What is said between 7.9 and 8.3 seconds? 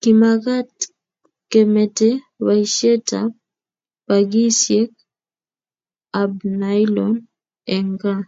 kaa.